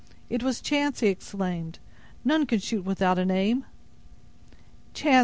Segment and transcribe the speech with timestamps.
[0.31, 1.77] "It was chance!" he exclaimed;
[2.25, 3.65] "none can shoot without an aim!"
[4.95, 5.19] "Chance!"